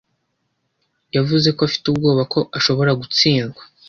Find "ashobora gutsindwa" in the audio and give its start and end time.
2.57-3.61